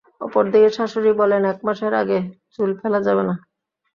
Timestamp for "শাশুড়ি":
0.77-1.11